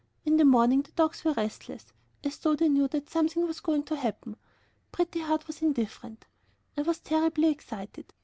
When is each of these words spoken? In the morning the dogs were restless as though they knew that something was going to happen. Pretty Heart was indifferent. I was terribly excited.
In 0.25 0.37
the 0.37 0.45
morning 0.45 0.81
the 0.81 0.89
dogs 0.93 1.23
were 1.23 1.33
restless 1.33 1.93
as 2.23 2.39
though 2.39 2.55
they 2.55 2.69
knew 2.69 2.87
that 2.87 3.07
something 3.11 3.45
was 3.45 3.59
going 3.59 3.83
to 3.83 3.95
happen. 3.95 4.35
Pretty 4.91 5.19
Heart 5.19 5.45
was 5.45 5.61
indifferent. 5.61 6.25
I 6.75 6.81
was 6.81 6.97
terribly 6.99 7.49
excited. 7.49 8.11